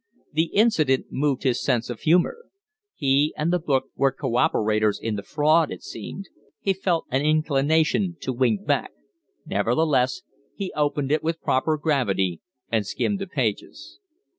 The 0.33 0.45
incident 0.45 1.11
moved 1.11 1.43
his 1.43 1.63
sense 1.63 1.87
of 1.87 1.99
humor. 1.99 2.45
He 2.95 3.35
and 3.37 3.53
the 3.53 3.59
book 3.59 3.91
were 3.95 4.11
cooperators 4.11 4.99
in 4.99 5.15
the 5.15 5.21
fraud, 5.21 5.69
it 5.71 5.83
seemed. 5.83 6.25
He 6.59 6.73
felt 6.73 7.05
an 7.11 7.21
inclination 7.21 8.17
to 8.21 8.33
wink 8.33 8.65
back. 8.65 8.93
Nevertheless, 9.45 10.23
he 10.55 10.73
opened 10.75 11.11
it 11.11 11.21
with 11.21 11.39
proper 11.43 11.77
gravity 11.77 12.41
and 12.71 12.83
skimmed 12.87 13.19
the 13.19 13.27
pages. 13.27 13.99